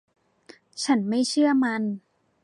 [0.83, 1.81] ฉันไม่เชื่อมัน